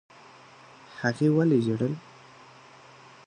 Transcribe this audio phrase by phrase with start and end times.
[1.01, 1.93] هغې ولي ژړل؟